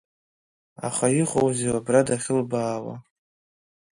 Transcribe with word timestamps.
Аха 0.87 1.07
иҟоузеи 1.21 1.73
убра 1.77 2.01
дахьылбаауа? 2.07 2.95